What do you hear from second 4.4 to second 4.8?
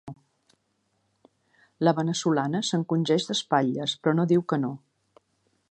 que no.